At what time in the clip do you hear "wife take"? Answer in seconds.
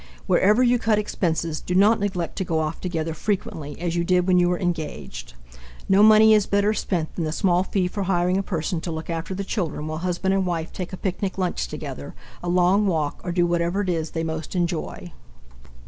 10.47-10.91